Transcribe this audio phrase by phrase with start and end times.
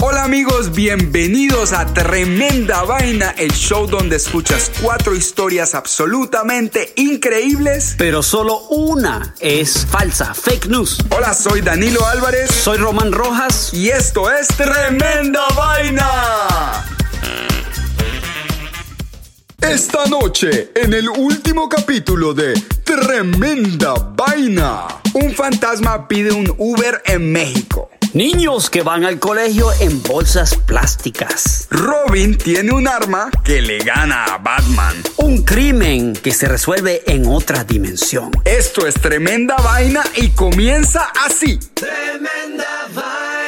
[0.00, 7.96] Hola amigos, bienvenidos a Tremenda Vaina, el show donde escuchas cuatro historias absolutamente increíbles.
[7.98, 10.98] Pero solo una es falsa, fake news.
[11.10, 13.74] Hola, soy Danilo Álvarez Soy Román Rojas.
[13.74, 16.06] y esto es Tremenda Vaina.
[19.60, 22.54] Esta noche, en el último capítulo de
[22.84, 27.90] Tremenda Vaina, un fantasma pide un Uber en México.
[28.14, 31.68] Niños que van al colegio en bolsas plásticas.
[31.70, 34.96] Robin tiene un arma que le gana a Batman.
[35.18, 38.30] Un crimen que se resuelve en otra dimensión.
[38.44, 41.58] Esto es tremenda vaina y comienza así.
[41.74, 43.47] Tremenda vaina.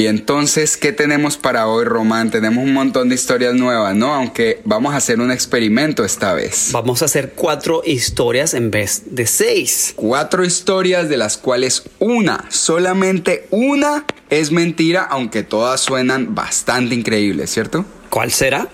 [0.00, 2.30] Y entonces, ¿qué tenemos para hoy, Román?
[2.30, 4.14] Tenemos un montón de historias nuevas, ¿no?
[4.14, 6.68] Aunque vamos a hacer un experimento esta vez.
[6.70, 9.94] Vamos a hacer cuatro historias en vez de seis.
[9.96, 17.50] Cuatro historias de las cuales una, solamente una, es mentira, aunque todas suenan bastante increíbles,
[17.50, 17.84] ¿cierto?
[18.08, 18.68] ¿Cuál será?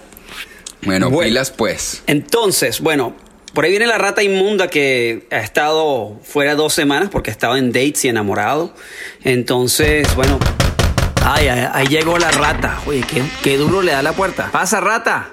[0.82, 1.26] Bueno, Bueno.
[1.26, 2.02] pilas pues.
[2.06, 3.16] Entonces, bueno,
[3.54, 7.72] por ahí viene la rata inmunda que ha estado fuera dos semanas porque estaba en
[7.72, 8.74] dates y enamorado.
[9.22, 10.38] Entonces, bueno.
[11.26, 12.78] Ay, ay, ahí llegó la rata.
[12.86, 14.50] Oye, qué, qué duro le da la puerta.
[14.52, 15.30] Pasa, rata.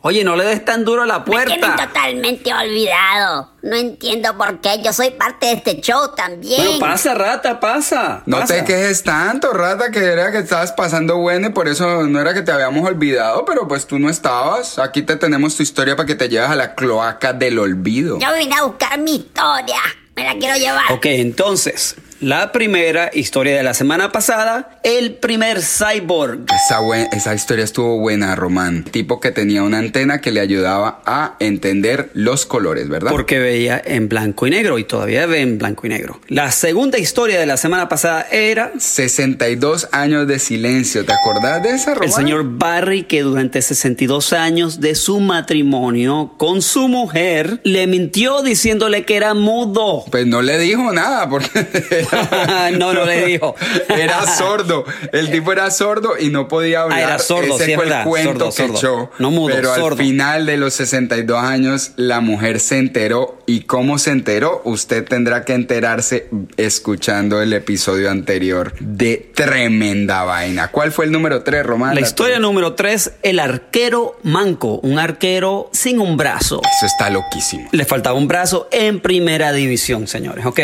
[0.00, 1.86] Oye, no le des tan duro a la Me tienen puerta.
[1.88, 3.50] totalmente olvidado.
[3.62, 4.80] No entiendo por qué.
[4.82, 6.62] Yo soy parte de este show también.
[6.64, 8.22] Bueno, pasa, rata, pasa.
[8.24, 8.54] No pasa.
[8.54, 12.32] te quejes tanto, rata, que era que estabas pasando bueno y por eso no era
[12.34, 14.78] que te habíamos olvidado, pero pues tú no estabas.
[14.78, 18.18] Aquí te tenemos tu historia para que te lleves a la cloaca del olvido.
[18.20, 19.80] Yo vine a buscar mi historia.
[20.14, 20.92] Me la quiero llevar.
[20.92, 26.40] Ok, entonces, la primera historia de la semana pasada, el primer cyborg.
[26.66, 28.84] Esa, buen- esa historia estuvo buena, Román.
[28.84, 33.10] Tipo que tenía una antena que le ayudaba a entender los colores, ¿verdad?
[33.10, 36.20] Porque veía en blanco y negro y todavía ve en blanco y negro.
[36.28, 41.04] La segunda historia de la semana pasada era 62 años de silencio.
[41.04, 42.08] ¿Te acordás de esa, Román?
[42.08, 48.42] el señor Barry que durante 62 años de su matrimonio con su mujer le mintió
[48.42, 50.04] diciéndole que era mudo.
[50.10, 51.48] Pues no le dijo nada porque
[52.78, 53.54] No, no le dijo.
[53.88, 54.84] Era sordo.
[55.12, 56.98] El tipo era sordo y no podía hablar.
[56.98, 58.02] Ah, era sordo, Ese sí, es fue verdad.
[58.02, 58.76] el cuento Sordo, que sordo.
[58.76, 59.10] echó.
[59.18, 63.98] No mudo, Pero al final de los 62 años la mujer se enteró y cómo
[63.98, 70.68] se enteró usted tendrá que enterarse escuchando el episodio anterior de Tremenda Vaina.
[70.68, 71.94] ¿Cuál fue el número 3, Román?
[71.94, 76.60] La historia número 3, el arquero manco, un arquero sin un brazo.
[76.76, 77.68] Eso está loquísimo.
[77.72, 80.44] Le faltaba un brazo en primera división, señores.
[80.46, 80.60] Ok,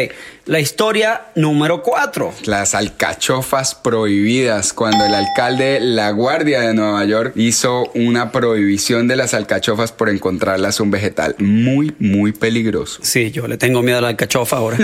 [0.47, 2.33] la historia número 4.
[2.45, 4.73] Las alcachofas prohibidas.
[4.73, 9.93] Cuando el alcalde de La Guardia de Nueva York hizo una prohibición de las alcachofas
[9.93, 13.01] por encontrarlas un vegetal muy, muy peligroso.
[13.03, 14.79] Sí, yo le tengo miedo a la alcachofa ahora.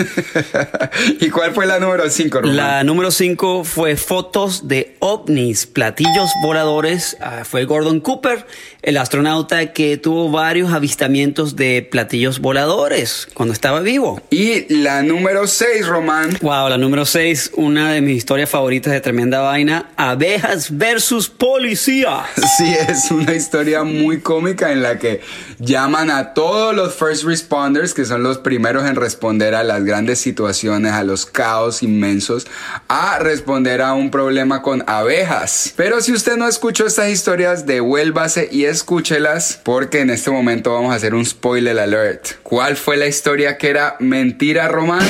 [1.20, 7.16] ¿Y cuál fue la número 5, La número 5 fue fotos de ovnis, platillos voladores.
[7.20, 8.46] Ah, fue Gordon Cooper,
[8.82, 14.20] el astronauta que tuvo varios avistamientos de platillos voladores cuando estaba vivo.
[14.30, 16.38] Y la número 6, Román.
[16.40, 22.23] Wow, la número 6, una de mis historias favoritas de tremenda vaina, abejas versus policía.
[22.58, 25.20] Sí, es una historia muy cómica en la que
[25.58, 30.19] llaman a todos los first responders, que son los primeros en responder a las grandes
[30.19, 32.46] situaciones, a los caos inmensos,
[32.88, 35.73] a responder a un problema con abejas.
[35.76, 40.93] Pero si usted no escuchó estas historias, devuélvase y escúchelas, porque en este momento vamos
[40.93, 42.26] a hacer un spoiler alert.
[42.43, 45.06] ¿Cuál fue la historia que era mentira, Román?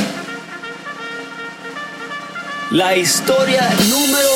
[2.70, 4.28] La historia número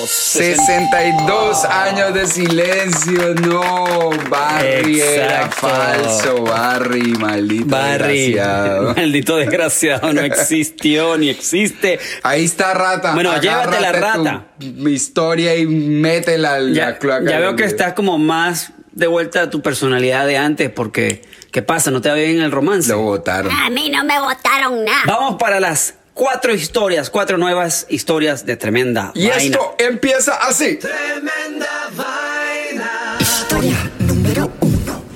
[0.00, 0.10] 2.
[0.10, 8.94] 62 años de silencio, no, Barry era falso, Barry, maldito Barry, desgraciado.
[8.96, 12.00] maldito desgraciado, no existió ni existe.
[12.24, 13.14] Ahí está rata.
[13.14, 14.46] Bueno, llévate la rata.
[14.58, 17.30] Mi historia y métela Ya, la cloaca.
[17.30, 21.22] ya veo que estás como más de vuelta a tu personalidad de antes, porque
[21.52, 21.92] ¿qué pasa?
[21.92, 22.88] ¿No te va bien el romance?
[22.90, 23.52] Lo votaron.
[23.52, 25.02] A mí no me votaron nada.
[25.06, 29.42] Vamos para las cuatro historias, cuatro nuevas historias de tremenda Y vaina.
[29.42, 30.76] esto empieza así.
[30.76, 31.68] Tremenda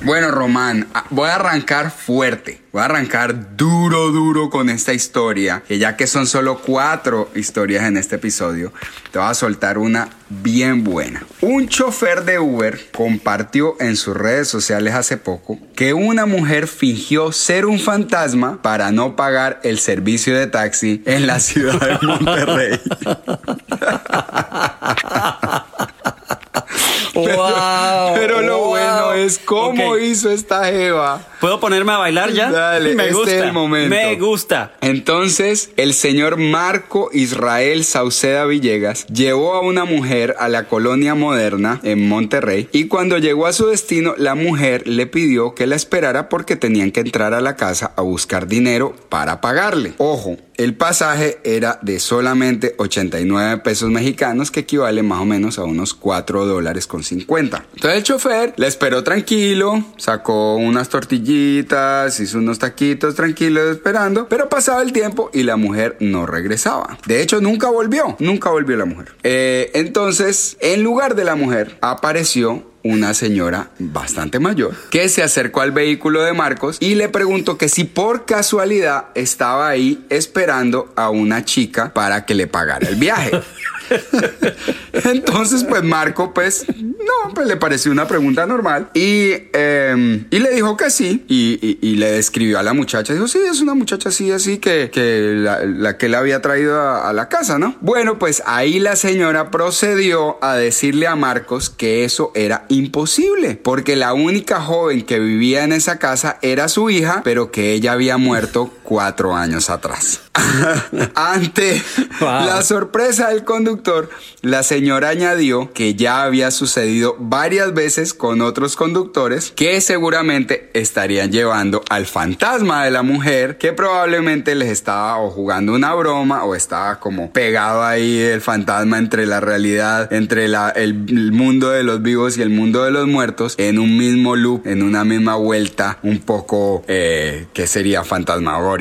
[0.06, 2.61] Bueno, Román, ah, voy a arrancar fuerte.
[2.70, 5.64] Voy a arrancar duro, duro con esta historia.
[5.67, 8.73] Que ya que son solo cuatro historias en este episodio,
[9.11, 11.26] te voy a soltar una bien buena.
[11.41, 17.32] Un chofer de Uber compartió en sus redes sociales hace poco que una mujer fingió
[17.32, 22.81] ser un fantasma para no pagar el servicio de taxi en la ciudad de Monterrey.
[27.14, 28.69] Pero, Wow, pero lo wow.
[28.69, 31.26] bueno es cómo hizo esta Eva.
[31.41, 32.50] ¿Puedo ponerme a bailar ya?
[32.50, 33.35] Dale, me este gusta.
[33.37, 33.88] es el momento.
[33.88, 34.73] Me gusta.
[34.82, 41.81] Entonces, el señor Marco Israel Sauceda Villegas llevó a una mujer a la colonia moderna
[41.85, 46.29] en Monterrey y cuando llegó a su destino, la mujer le pidió que la esperara
[46.29, 49.94] porque tenían que entrar a la casa a buscar dinero para pagarle.
[49.99, 55.64] Ojo, el pasaje era de solamente 89 pesos mexicanos, que equivale más o menos a
[55.64, 57.64] unos 4 dólares con 50.
[57.75, 64.48] Entonces el chofer le esperó tranquilo, sacó unas tortillitas, hizo unos taquitos tranquilos esperando, pero
[64.48, 66.98] pasaba el tiempo y la mujer no regresaba.
[67.06, 69.14] De hecho, nunca volvió, nunca volvió la mujer.
[69.22, 75.60] Eh, entonces, en lugar de la mujer, apareció una señora bastante mayor que se acercó
[75.60, 81.10] al vehículo de Marcos y le preguntó que si por casualidad estaba ahí esperando a
[81.10, 83.32] una chica para que le pagara el viaje.
[84.92, 90.50] Entonces, pues Marco, pues, no, pues le pareció una pregunta normal y, eh, y le
[90.50, 93.14] dijo que sí y, y- le describió a la muchacha.
[93.14, 96.78] Dijo, sí, es una muchacha así, así que, que la, la que le había traído
[96.80, 97.74] a, a la casa, ¿no?
[97.80, 103.96] Bueno, pues ahí la señora procedió a decirle a Marcos que eso era imposible, porque
[103.96, 108.18] la única joven que vivía en esa casa era su hija, pero que ella había
[108.18, 110.20] muerto cuatro años atrás.
[111.14, 111.82] Ante
[112.20, 112.46] Wow.
[112.46, 114.08] la sorpresa del conductor,
[114.40, 121.30] la señora añadió que ya había sucedido varias veces con otros conductores que seguramente estarían
[121.30, 126.54] llevando al fantasma de la mujer que probablemente les estaba o jugando una broma o
[126.54, 131.82] estaba como pegado ahí el fantasma entre la realidad, entre la- el, el mundo de
[131.82, 135.34] los vivos y el mundo de los muertos en un mismo loop, en una misma
[135.36, 138.75] vuelta un poco eh, que sería fantasmagórica,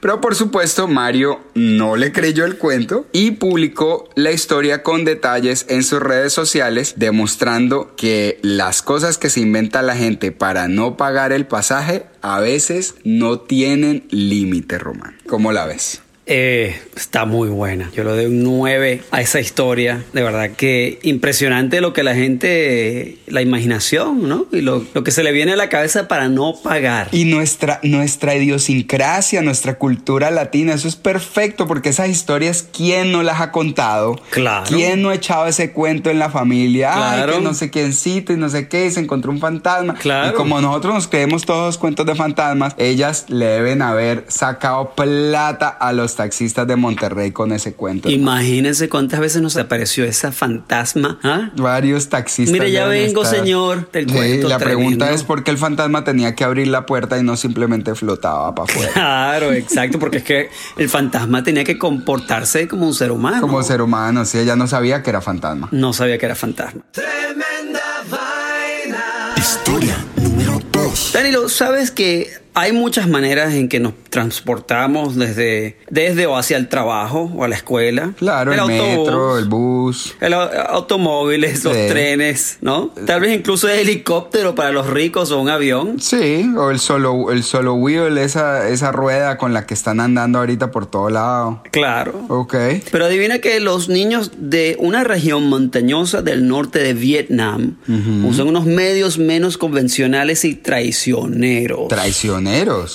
[0.00, 5.66] Pero por supuesto Mario no le creyó el cuento y publicó la historia con detalles
[5.68, 10.96] en sus redes sociales demostrando que las cosas que se inventa la gente para no
[10.96, 15.16] pagar el pasaje a veces no tienen límite, Román.
[15.26, 16.02] ¿Cómo la ves?
[16.28, 17.90] Eh, está muy buena.
[17.94, 20.04] Yo le doy un 9 a esa historia.
[20.12, 24.46] De verdad que impresionante lo que la gente, la imaginación, ¿no?
[24.50, 27.08] Y lo, lo que se le viene a la cabeza para no pagar.
[27.12, 33.22] Y nuestra, nuestra idiosincrasia, nuestra cultura latina, eso es perfecto porque esas historias, ¿quién no
[33.22, 34.16] las ha contado?
[34.30, 34.66] Claro.
[34.66, 36.92] ¿Quién no ha echado ese cuento en la familia?
[36.92, 37.32] Claro.
[37.34, 39.94] Ay, que no sé quiéncito y no sé qué, y se encontró un fantasma.
[39.94, 40.30] Claro.
[40.30, 44.92] Y como nosotros nos creemos todos los cuentos de fantasmas, ellas le deben haber sacado
[44.96, 48.10] plata a los taxistas de Monterrey con ese cuento.
[48.10, 51.18] Imagínense cuántas veces nos apareció esa fantasma.
[51.22, 51.50] ¿ah?
[51.56, 52.52] Varios taxistas.
[52.52, 56.02] Mire, ya vengo, estar- señor, del Sí, cuento la pregunta es por qué el fantasma
[56.04, 58.92] tenía que abrir la puerta y no simplemente flotaba para afuera.
[58.92, 63.40] Claro, exacto, porque es que el fantasma tenía que comportarse como un ser humano.
[63.40, 65.68] Como ser humano, sí, ella no sabía que era fantasma.
[65.70, 66.82] No sabía que era fantasma.
[66.92, 67.80] Tremenda
[68.10, 69.34] vaina.
[69.36, 71.10] Historia número 2.
[71.12, 76.68] Danilo, ¿sabes que hay muchas maneras en que nos transportamos desde, desde o hacia el
[76.68, 78.12] trabajo o a la escuela.
[78.18, 80.14] Claro, el, metro, el bus.
[80.22, 82.92] El au- automóviles, los trenes, ¿no?
[83.06, 86.00] Tal vez incluso el helicóptero para los ricos o un avión.
[86.00, 90.38] Sí, o el solo, el solo wheel, esa, esa rueda con la que están andando
[90.38, 91.62] ahorita por todo lado.
[91.72, 92.24] Claro.
[92.28, 92.54] Ok.
[92.90, 97.76] Pero adivina que los niños de una región montañosa del norte de Vietnam
[98.24, 101.88] usan unos medios menos convencionales y traicioneros.
[101.88, 102.45] Traicioneros.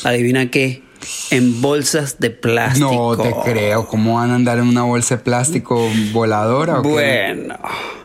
[0.04, 0.84] Adivina qué,
[1.32, 3.16] en bolsas de plástico.
[3.18, 3.88] No te creo.
[3.88, 6.90] ¿Cómo van a andar en una bolsa de plástico voladora o qué?
[6.90, 7.58] Bueno,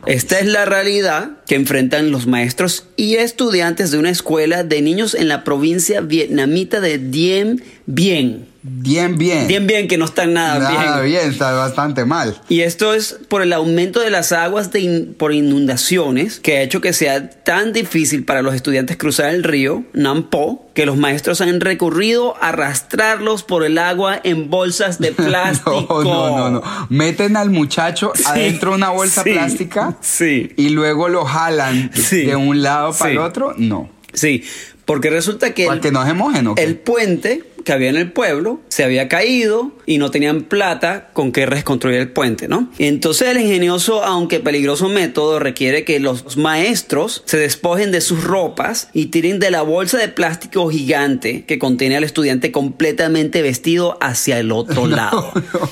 [0.05, 5.15] esta es la realidad que enfrentan los maestros y estudiantes de una escuela de niños
[5.15, 8.45] en la provincia vietnamita de Dien Bien.
[8.69, 9.47] Bien, bien.
[9.47, 11.13] Dien Bien, que no están nada, Nada bien.
[11.21, 12.35] bien, está bastante mal.
[12.49, 16.61] Y esto es por el aumento de las aguas de in- por inundaciones que ha
[16.63, 20.97] hecho que sea tan difícil para los estudiantes cruzar el río Nam Po que los
[20.97, 26.03] maestros han recurrido a arrastrarlos por el agua en bolsas de plástico.
[26.03, 26.87] No, no, no, no.
[26.89, 30.51] Meten al muchacho Sí, adentro de una bolsa sí, plástica sí.
[30.57, 32.25] y luego lo jalan Sí.
[32.25, 33.17] de un lado para Sí.
[33.17, 33.53] el otro.
[33.57, 33.89] No.
[34.13, 34.43] Sí,
[34.85, 36.63] porque resulta que Para el, que no se mojen, ¿o qué?
[36.63, 41.33] el puente que había en el pueblo se había caído y no tenían plata con
[41.33, 42.69] que reconstruir el puente, ¿no?
[42.79, 48.87] Entonces el ingenioso, aunque peligroso método, requiere que los maestros se despojen de sus ropas
[48.93, 54.39] y tiren de la bolsa de plástico gigante que contiene al estudiante completamente vestido hacia
[54.39, 55.29] el otro lado.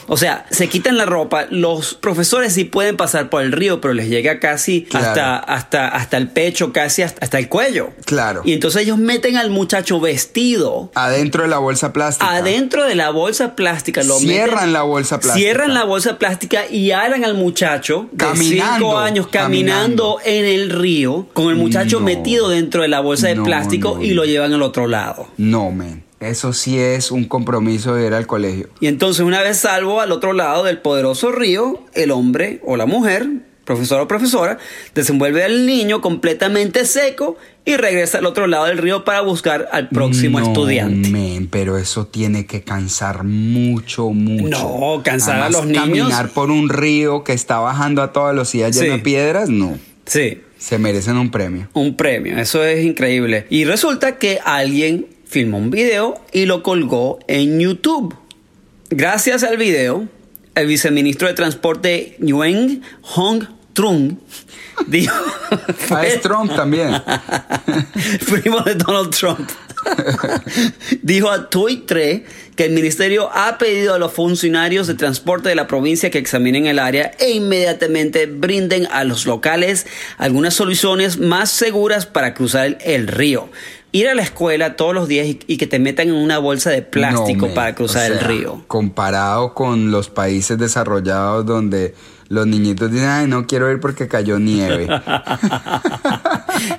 [0.08, 3.94] O sea, se quitan la ropa, los profesores sí pueden pasar por el río, pero
[3.94, 5.08] les llega casi Claro.
[5.08, 7.92] hasta, hasta, hasta el pecho, casi hasta, hasta el cuello.
[8.06, 8.42] Claro.
[8.44, 12.30] Y entonces ellos meten al muchacho vestido Adentro de la bolsa plástica.
[12.32, 14.04] adentro de la bolsa plástica.
[14.04, 15.36] Lo Cierran meten- la bolsa plástica.
[15.40, 20.20] Cierran la bolsa plástica y aran al muchacho de Caminando, 5 años caminando, caminando.
[20.26, 22.06] en el río con el muchacho No.
[22.06, 25.28] metido dentro de la bolsa de No, plástico no, y lo llevan al otro lado.
[25.38, 26.04] No, men.
[26.22, 28.70] Eso sí es un compromiso de ir al colegio.
[28.80, 32.86] Y entonces una vez salvo al otro lado del poderoso río, el hombre o la
[32.86, 33.28] mujer,
[33.66, 34.58] profesor o profesora,
[34.94, 39.90] desenvuelve al niño completamente seco y regresa al otro lado del río para buscar al
[39.90, 41.48] próximo No, estudiante.
[41.52, 44.50] pero eso tiene que cansar mucho, mucho.
[44.50, 45.84] No, cansar a los niños.
[45.86, 48.90] Caminar por un río que está bajando a toda velocidad lleno Sí.
[48.92, 49.78] de piedras, no.
[50.06, 50.42] Sí.
[50.60, 51.68] Se merecen un premio.
[51.74, 53.46] Un premio, eso es increíble.
[53.50, 58.16] Y resulta que alguien filmó un video y lo colgó en YouTube.
[58.92, 60.08] Gracias al video,
[60.54, 63.44] el viceministro de Transporte Nguyen Hong
[63.76, 64.18] Trung
[64.88, 65.14] dijo...
[65.92, 66.90] Ah, es Trump también.
[68.30, 69.48] primo de Donald Trump.
[71.02, 72.24] Dijo a Twitter
[72.56, 76.66] que el ministerio ha pedido a los funcionarios de transporte de la provincia que examinen
[76.66, 79.86] el área e inmediatamente brinden a los locales
[80.18, 83.50] algunas soluciones más seguras para cruzar el, el río.
[83.92, 86.70] Ir a la escuela todos los días y, y que te metan en una bolsa
[86.70, 88.64] de plástico No, para cruzar O el río.
[88.68, 91.94] Comparado con los países desarrollados donde
[92.30, 94.88] los niñitos dicen, ay, no quiero ir porque cayó nieve.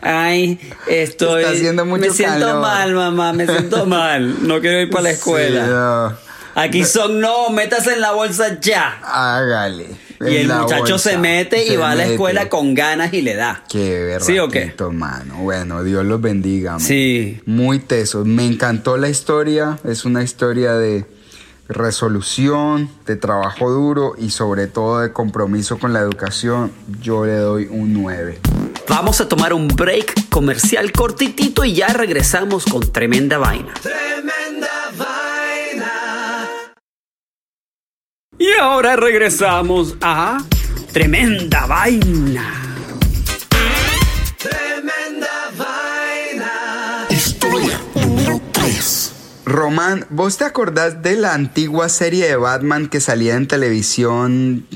[0.03, 1.43] Ay, estoy.
[1.43, 2.63] Está haciendo mucho me siento calor.
[2.63, 4.47] mal, mamá, me siento mal.
[4.47, 5.65] No quiero ir para la escuela.
[5.65, 6.27] Sí, no.
[6.63, 8.99] Aquí son, no, métase en la bolsa ya.
[9.05, 9.87] Hágale.
[10.19, 11.11] Y el muchacho bolsa.
[11.11, 12.15] se mete y Se va a la mete.
[12.15, 13.63] escuela con ganas y le da.
[13.69, 14.75] Qué ¿Sí o qué?
[14.93, 15.35] mano.
[15.41, 16.73] Bueno, Dios los bendiga.
[16.73, 16.81] man.
[16.81, 17.43] Sí.
[17.45, 18.25] Muy teso.
[18.25, 19.79] Me encantó la historia.
[19.85, 21.05] Es una historia de
[21.69, 26.73] resolución, de trabajo duro y sobre todo de compromiso con la educación.
[27.01, 28.41] Yo le doy un 9.
[28.89, 33.75] Vamos a tomar un break comercial cortitito y ya regresamos con tremenda vaina.
[33.83, 35.93] Tremenda vaina.
[38.39, 40.39] Y ahora regresamos a
[40.93, 42.66] tremenda vaina.
[49.47, 54.67] Román, ¿vos te acordás de la antigua serie de Batman que salía en televisión?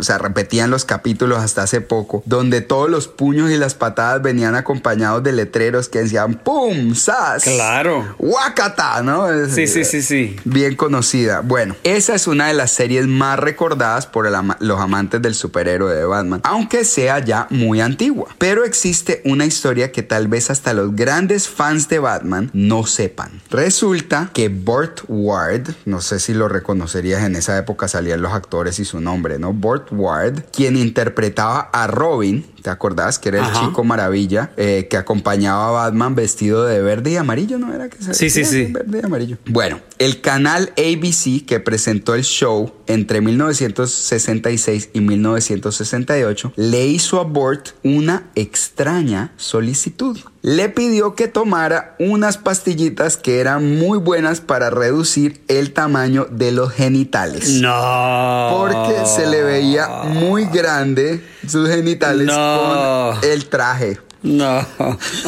[0.00, 4.22] O sea, repetían los capítulos hasta hace poco, donde todos los puños y las patadas
[4.22, 6.96] venían acompañados de letreros que decían ¡Pum!
[6.96, 7.44] ¡Sas!
[7.44, 8.16] Claro.
[8.18, 9.00] ¡Wakata!
[9.04, 9.32] ¿No?
[9.32, 10.34] Es- Sí, sí, sí, sí.
[10.44, 11.40] Bien conocida.
[11.40, 15.94] Bueno, esa es una de las series más recordadas por ama- los amantes del superhéroe
[15.94, 18.34] de Batman, aunque sea ya muy antigua.
[18.38, 23.30] Pero existe una historia que tal vez hasta los grandes fans de Batman no sepan.
[23.50, 28.78] Resulta que Burt Ward, no sé si lo reconocerías en esa época salían los actores
[28.78, 29.52] y su nombre, ¿no?
[29.52, 33.20] Burt Ward, quien interpretaba a Robin, ¿te acordás?
[33.20, 37.60] Que era el chico maravilla eh, que acompañaba a Batman vestido de verde y amarillo,
[37.60, 38.64] ¿no era que se Sí, sí, sí.
[38.72, 39.38] Verde y amarillo.
[39.46, 47.22] Bueno, el canal ABC que presentó el show entre 1966 y 1968 le hizo a
[47.22, 50.18] Burt una extraña solicitud.
[50.42, 56.52] Le pidió que tomara unas pastillitas que eran muy buenas para reducir el tamaño de
[56.52, 57.60] los genitales.
[57.60, 58.48] No.
[58.50, 63.14] Porque se le veía muy grande sus genitales No.
[63.20, 63.98] con el traje.
[64.22, 64.66] No.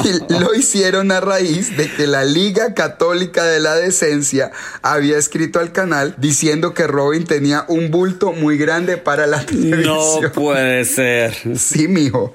[0.03, 4.51] Y lo hicieron a raíz de que la Liga Católica de la Decencia
[4.83, 9.45] había escrito al canal diciendo que Robin tenía un bulto muy grande para la No
[9.47, 10.33] televisión.
[10.35, 11.37] puede ser.
[11.57, 12.33] Sí, mijo.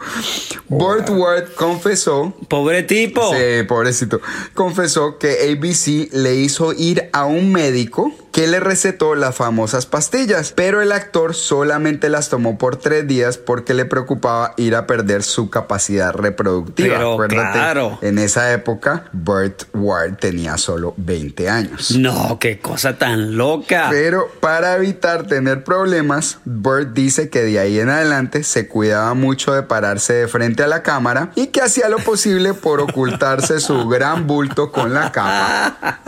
[0.69, 3.33] Burt Ward confesó Pobre tipo.
[3.33, 4.21] Sí, pobrecito.
[4.53, 10.53] Confesó que ABC le hizo ir a un médico que le recetó las famosas pastillas,
[10.53, 15.21] pero el actor solamente las tomó por tres días porque le preocupaba ir a perder
[15.21, 16.95] su capacidad reproductiva.
[16.95, 17.99] Pero Acuérdate, claro.
[18.01, 21.91] En esa época, Burt Ward tenía solo 20 años.
[21.91, 23.89] No, qué cosa tan loca.
[23.91, 29.53] Pero para evitar tener problemas, Burt dice que de ahí en adelante se cuidaba mucho
[29.53, 33.87] de pararse de frente a la cámara y que hacía lo posible por ocultarse su
[33.87, 35.99] gran bulto con la capa.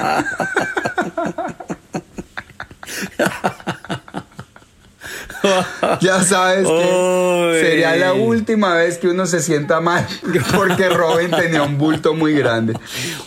[6.01, 10.07] Ya sabes que sería la última vez que uno se sienta mal
[10.55, 12.73] porque Robin tenía un bulto muy grande.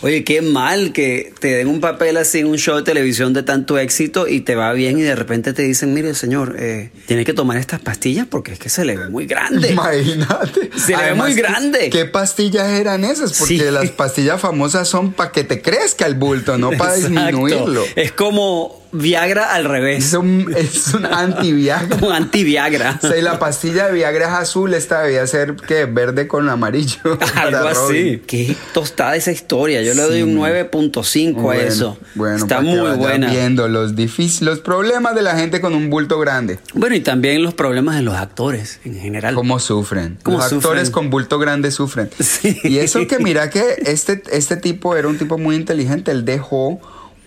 [0.01, 3.43] Oye, qué mal que te den un papel así en un show de televisión de
[3.43, 7.23] tanto éxito y te va bien y de repente te dicen, mire señor, eh, tiene
[7.23, 9.69] que tomar estas pastillas porque es que se le ve muy grande.
[9.71, 10.69] Imagínate.
[10.77, 11.89] Se le ve muy ¿qué- grande.
[11.89, 13.37] ¿Qué pastillas eran esas?
[13.39, 13.71] Porque Sí.
[13.71, 17.83] las pastillas famosas son para que te crezca el bulto, no para disminuirlo.
[17.95, 20.13] Es como Viagra al Es revés.
[20.13, 21.97] un, es un anti-Viagra.
[21.99, 22.99] Como anti-Viagra.
[23.03, 26.49] O sea, y la pastilla de Viagra es azul, esta debía ser que verde con
[26.49, 26.97] amarillo.
[27.35, 28.21] Algo así.
[28.25, 29.81] Qué tostada esa historia.
[29.81, 31.97] Yo le doy un 9.5 a Bueno, eso.
[32.15, 33.29] Bueno, Está muy buena.
[33.29, 36.59] viendo los difíciles, los problemas de la gente con un bulto grande.
[36.73, 39.35] Bueno, y también los problemas de los actores en general.
[39.35, 40.17] ¿Cómo sufren?
[40.23, 40.91] ¿Cómo Los actores sufren?
[40.91, 42.09] con bulto grande sufren.
[42.19, 42.57] Sí.
[42.63, 46.11] Y eso que mira que este, este tipo era un tipo muy inteligente.
[46.11, 46.79] Él dejó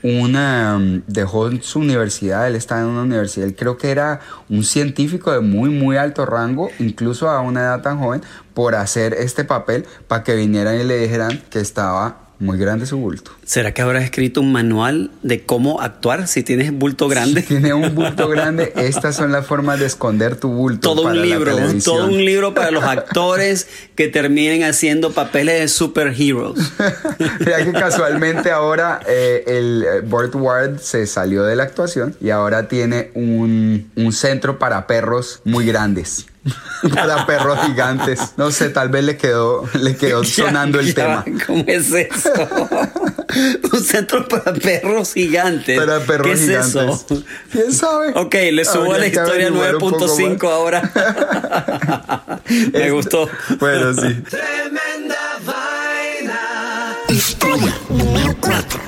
[0.02, 4.64] una mm, dejó su universidad, él estaba en una universidad, él creo que era un
[4.64, 8.23] científico de muy muy alto rango, incluso a una edad tan joven,
[8.54, 12.99] por hacer este papel para que vinieran y le dijeran que estaba muy grande su
[12.99, 13.30] bulto.
[13.44, 17.42] ¿Será que habrá escrito un manual de cómo actuar si tienes bulto grande?
[17.42, 20.80] Tiene un bulto grande, estas son las formas de esconder tu bulto.
[20.80, 25.68] todo para un libro, todo un libro para los actores que terminen haciendo papeles de
[25.68, 26.72] superheroes.
[27.38, 32.30] Mira que casualmente ahora eh, el eh, Burt Ward se salió de la actuación y
[32.30, 36.26] ahora tiene un, un centro para perros muy grandes.
[36.94, 38.32] para perros gigantes.
[38.37, 41.25] No sé, tal vez le quedó, le quedó Ya, sonando el ya, tema.
[41.46, 42.30] ¿Cómo es eso?
[43.72, 45.78] un centro para perros gigantes.
[45.78, 46.74] Para perros ¿Qué es gigantes.
[46.74, 47.24] eso?
[47.50, 48.12] ¿Quién sabe?
[48.16, 50.52] Ok, le subo a la historia averiguar un poco 9.5 más.
[50.52, 52.42] ahora.
[52.48, 53.28] Me Este- gustó.
[53.61, 54.22] Bueno, sí.
[54.28, 56.96] Tremenda vaina.
[57.09, 58.81] Historia número 4.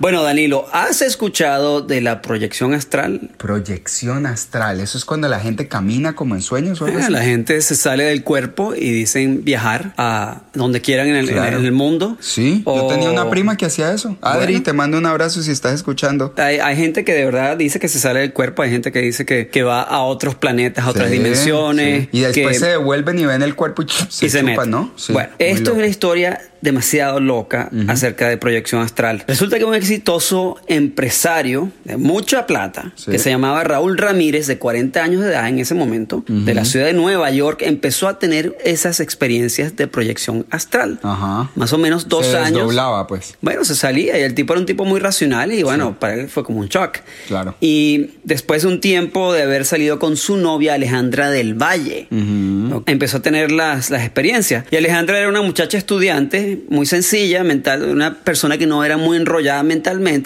[0.00, 3.30] Bueno, Danilo, ¿has escuchado de la proyección astral?
[3.36, 4.78] Proyección astral.
[4.80, 7.10] Eso es cuando la gente camina como en sueños o algo Eh, así.
[7.12, 11.58] La gente se sale del cuerpo y dicen viajar a donde quieran en el, Claro.
[11.58, 12.16] en el mundo.
[12.20, 14.16] Sí, yo tenía una prima que hacía eso.
[14.22, 14.62] Adri, Bueno.
[14.62, 16.32] te mando un abrazo si estás escuchando.
[16.36, 19.00] Hay, hay gente que de verdad dice que se sale del cuerpo, hay gente que
[19.00, 22.02] dice que, que va a otros planetas, a otras Sí, dimensiones.
[22.04, 22.08] sí.
[22.12, 24.44] Y después que- se devuelven y ven el cuerpo y, se, y se.
[24.44, 24.92] ¿no?
[24.94, 29.24] Sí, bueno, esto es una historia demasiado loca acerca de proyección astral.
[29.28, 33.10] Resulta que un exitoso empresario de mucha plata, Sí.
[33.10, 36.64] que se llamaba Raúl Ramírez, de 40 años de edad en ese momento, de la
[36.64, 40.98] ciudad de Nueva York, empezó a tener esas experiencias de proyección astral.
[41.02, 41.50] Ajá.
[41.54, 42.70] Más o menos dos se años.
[43.08, 43.36] pues.
[43.40, 46.28] Bueno, se salía y el tipo era un tipo muy racional y bueno, para él
[46.28, 46.98] fue como un shock.
[47.28, 47.54] Claro.
[47.60, 52.08] Y después de un tiempo de haber salido con su novia Alejandra del Valle,
[52.86, 54.64] empezó a tener las, las experiencias.
[54.70, 59.16] Y Alejandra era una muchacha estudiante muy sencilla, mental, una persona que no era muy
[59.16, 59.77] enrollada mentalmente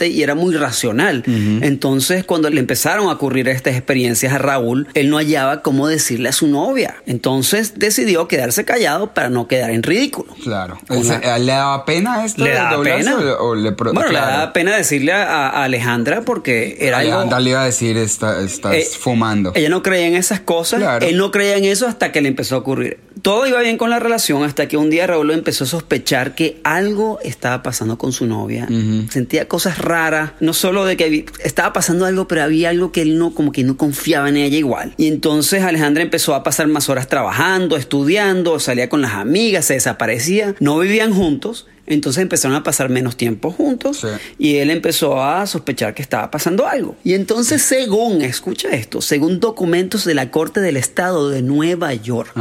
[0.09, 1.23] y era muy racional.
[1.62, 6.29] Entonces, cuando le empezaron a ocurrir estas experiencias a Raúl, él no hallaba cómo decirle
[6.29, 6.97] a su novia.
[7.07, 10.35] Entonces decidió quedarse callado para no quedar en ridículo.
[10.43, 10.79] Claro.
[10.88, 13.17] Con ¿Se- la- ¿Le daba pena esto Le daba pena.
[13.17, 17.12] o- o le bueno, le daba pena decirle a, a Alejandra porque era algo...
[17.12, 19.53] Alejandra le iba a decir, "Está- estás Eh, fumando.
[19.55, 20.81] Ella no creía en esas cosas.
[20.81, 21.07] Claro.
[21.07, 22.99] Él no creía en eso hasta que le empezó a ocurrir.
[23.23, 26.61] Todo iba bien con la relación hasta que un día Raúl empezó a sospechar que
[26.65, 28.69] algo estaba pasando con su novia.
[29.11, 33.19] Sentía cosas raras, no solo de que estaba pasando algo, pero había algo que él
[33.19, 34.95] no, como que no confiaba en ella igual.
[34.97, 39.75] Y entonces Alejandra empezó a pasar más horas trabajando, estudiando, salía con las amigas, se
[39.75, 41.67] desaparecía, no vivían juntos.
[41.87, 44.07] Entonces empezaron a pasar menos tiempo juntos
[44.39, 46.97] y él empezó a sospechar que estaba pasando algo.
[47.03, 52.33] Y entonces, según, escucha esto, según documentos de la Corte del Estado de Nueva York,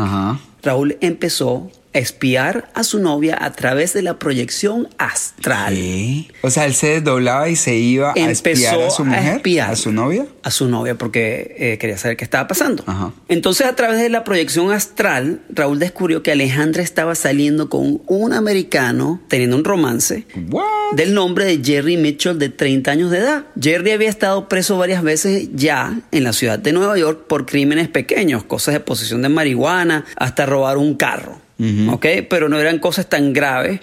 [0.61, 5.77] Raúl empezó espiar a su novia a través de la proyección astral.
[6.41, 9.91] O sea, él se desdoblaba y se iba a espiar a su mujer, a, su
[9.91, 10.25] novia.
[10.43, 12.83] A su novia porque eh, quería saber qué estaba pasando.
[13.27, 18.33] Entonces, a través de la proyección astral, Raúl descubrió que Alejandra estaba saliendo con un
[18.33, 20.25] americano, teniendo un romance,
[20.93, 23.45] del nombre de Jerry Mitchell, de 30 años de edad.
[23.59, 27.87] Jerry había estado preso varias veces ya en la ciudad de Nueva York por crímenes
[27.89, 31.40] pequeños, cosas de posesión de marihuana, hasta robar un carro.
[31.89, 32.05] ¿Ok?
[32.29, 33.79] Pero no eran cosas tan graves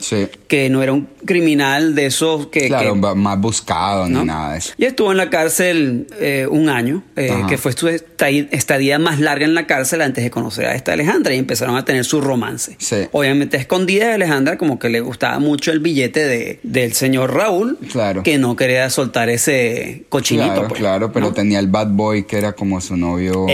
[0.48, 2.68] que no era un criminal de esos que...
[2.68, 4.72] Claro, más buscado ni nada de eso.
[4.78, 9.44] Y estuvo en la cárcel eh, un año, eh, que fue su estadía más larga
[9.44, 12.76] en la cárcel antes de conocer a esta Alejandra y empezaron a tener su romance.
[13.12, 17.78] Obviamente escondida de Alejandra como que le gustaba mucho el billete de, del señor Raúl,
[17.92, 18.22] claro.
[18.22, 20.46] que no quería soltar ese cochinito.
[20.46, 23.46] Claro, pues, claro pero tenía el bad boy que era como su novio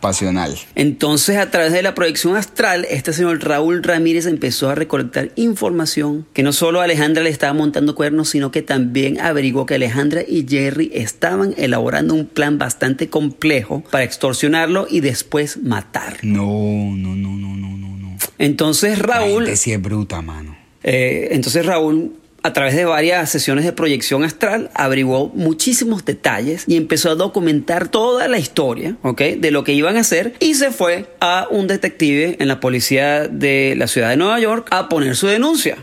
[0.00, 0.56] pasional.
[0.74, 6.26] Entonces a través de la proyección astral, este señor Raúl Ramírez empezó a recolectar información
[6.32, 10.46] que no solo Alejandra le estaba montando cuernos, sino que también averiguó que Alejandra y
[10.48, 16.18] Jerry estaban elaborando un plan bastante complejo para extorsionarlo y después matar.
[16.22, 18.16] No, no, no, no, no, no.
[18.38, 19.44] Entonces Raúl...
[19.44, 20.56] La es bruta, mano.
[20.82, 22.12] Eh, entonces Raúl
[22.46, 27.88] a través de varias sesiones de proyección astral, averiguó muchísimos detalles y empezó a documentar
[27.88, 29.20] toda la historia, ¿ok?
[29.38, 33.26] De lo que iban a hacer y se fue a un detective en la policía
[33.26, 35.76] de la ciudad de Nueva York a poner su denuncia.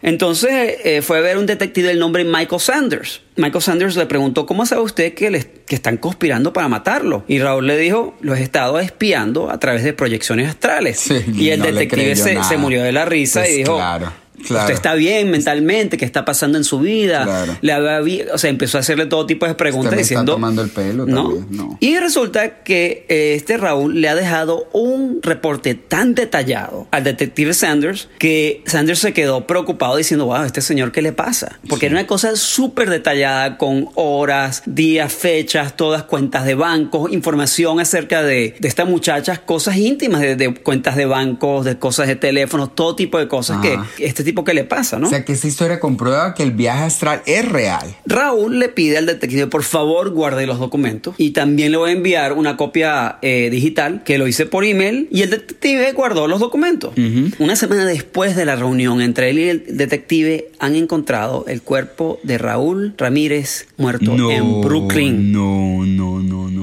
[0.00, 3.22] Entonces eh, fue a ver un detective del nombre Michael Sanders.
[3.34, 7.24] Michael Sanders le preguntó, ¿cómo sabe usted que, que están conspirando para matarlo?
[7.26, 11.10] Y Raúl le dijo, lo he estado espiando a través de proyecciones astrales.
[11.34, 13.74] y el detective se, se, murió de la risa y pues dijo...
[13.74, 17.46] Claro Usted está bien mentalmente, qué está pasando en su vida.
[17.60, 20.32] Le había, o sea, empezó a hacerle todo tipo de preguntas diciendo.
[20.32, 21.76] tomando el pelo ¿no?
[21.80, 27.54] Y resulta que eh, este Raúl le ha dejado un reporte tan detallado al detective
[27.54, 31.58] Sanders que Sanders se quedó preocupado diciendo, wow, este señor, ¿qué le pasa?
[31.68, 37.80] Porque era una cosa súper detallada con horas, días, fechas, todas cuentas de bancos, información
[37.80, 42.74] acerca de, de esta muchacha, cosas íntimas de, cuentas de bancos, de cosas de teléfonos,
[42.74, 45.06] todo tipo de cosas que este tipo que le pasa, ¿no?
[45.06, 47.96] O sea, que esta historia comprueba que el viaje astral es real.
[48.06, 51.92] Raúl le pide al detective, por favor, guarde los documentos y también le voy a
[51.92, 56.40] enviar una copia eh, digital que lo hice por email y el detective guardó los
[56.40, 56.92] documentos.
[57.38, 62.18] Una semana después de la reunión entre él y el detective han encontrado el cuerpo
[62.22, 65.32] de Raúl Ramírez muerto en Brooklyn.
[65.32, 66.55] No, no, no, no, no.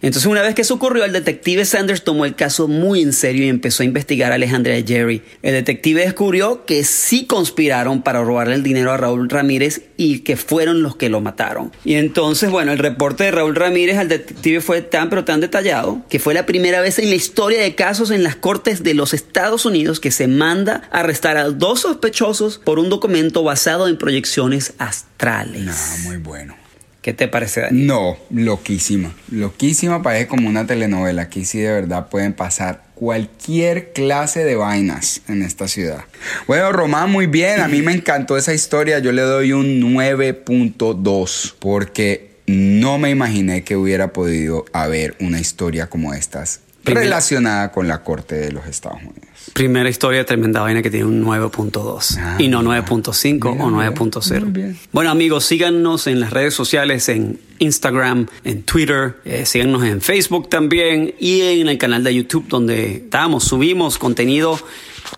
[0.00, 3.44] Entonces, una vez que eso ocurrió, el detective Sanders tomó el caso muy en serio
[3.44, 5.22] y empezó a investigar a Alejandra y Jerry.
[5.42, 10.36] El detective descubrió que sí conspiraron para robarle el dinero a Raúl Ramírez y que
[10.36, 11.72] fueron los que lo mataron.
[11.84, 16.02] Y entonces, bueno, el reporte de Raúl Ramírez al detective fue tan pero tan detallado
[16.08, 19.14] que fue la primera vez en la historia de casos en las cortes de los
[19.14, 23.98] Estados Unidos que se manda a arrestar a dos sospechosos por un documento basado en
[23.98, 25.62] proyecciones astrales.
[25.64, 26.57] Nada, muy bueno.
[27.02, 27.86] ¿Qué te parece, Daniel?
[27.86, 29.14] No, loquísima.
[29.30, 31.22] Loquísima, parece como una telenovela.
[31.22, 36.04] Aquí sí de verdad pueden pasar cualquier clase de vainas en esta ciudad.
[36.48, 37.60] Bueno, Román, muy bien.
[37.60, 38.98] A mí me encantó esa historia.
[38.98, 45.86] Yo le doy un 9.2 porque no me imaginé que hubiera podido haber una historia
[45.88, 49.27] como estas relacionada con la Corte de los Estados Unidos.
[49.52, 54.76] Primera historia tremenda vaina que tiene un 9.2 ah, y no 9.5 o 9.0.
[54.92, 60.48] Bueno amigos, síganos en las redes sociales, en Instagram, en Twitter, eh, síganos en Facebook
[60.48, 64.58] también y en el canal de YouTube donde estamos, subimos contenido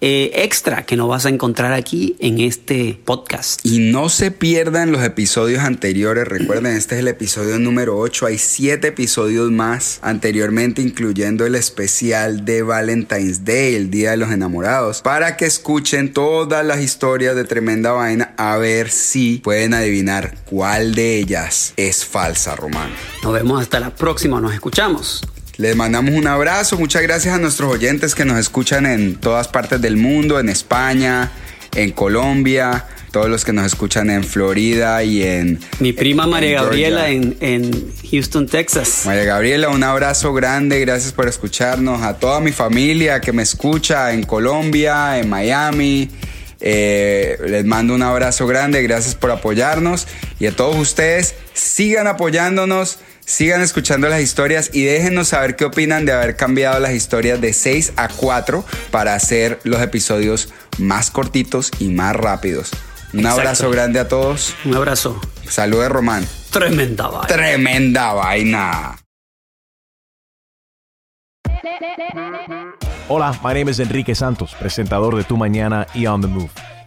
[0.01, 3.65] eh, extra que no vas a encontrar aquí en este podcast.
[3.65, 6.27] Y no se pierdan los episodios anteriores.
[6.27, 8.27] Recuerden, este es el episodio número 8.
[8.27, 14.31] Hay 7 episodios más anteriormente, incluyendo el especial de Valentine's Day, el Día de los
[14.31, 20.37] Enamorados, para que escuchen todas las historias de Tremenda Vaina a ver si pueden adivinar
[20.45, 22.91] cuál de ellas es falsa, Román.
[23.23, 24.41] Nos vemos hasta la próxima.
[24.41, 25.23] Nos escuchamos.
[25.61, 29.79] Les mandamos un abrazo, muchas gracias a nuestros oyentes que nos escuchan en todas partes
[29.83, 31.33] del mundo, en España,
[31.75, 35.61] en Colombia, todos los que nos escuchan en Florida y en...
[35.79, 39.03] Mi prima en María Gabriela en, en Houston, Texas.
[39.05, 42.01] María Gabriela, un abrazo grande, gracias por escucharnos.
[42.01, 46.09] A toda mi familia que me escucha en Colombia, en Miami,
[46.63, 50.07] eh, les mando un abrazo grande, gracias por apoyarnos.
[50.39, 52.99] Y a todos ustedes, sigan apoyándonos,
[53.31, 57.53] sigan escuchando las historias y déjenos saber qué opinan de haber cambiado las historias de
[57.53, 62.73] 6 a 4 para hacer los episodios más cortitos y más rápidos.
[63.13, 63.41] Un Exacto.
[63.41, 64.57] abrazo grande a todos.
[64.65, 65.21] Un abrazo.
[65.49, 66.27] Saludos, Román.
[66.51, 67.27] Tremenda vaina.
[67.29, 68.97] Tremenda vaina.
[73.09, 76.51] Hola, my name is Enrique Santos, presentador de Tu Mañana y On the Move.